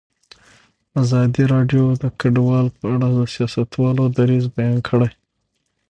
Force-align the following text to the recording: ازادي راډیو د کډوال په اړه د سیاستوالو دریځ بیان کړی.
ازادي 1.01 1.43
راډیو 1.53 1.85
د 2.03 2.03
کډوال 2.19 2.67
په 2.77 2.85
اړه 2.93 3.07
د 3.17 3.19
سیاستوالو 3.35 4.03
دریځ 4.17 4.45
بیان 4.55 4.77
کړی. 4.87 5.09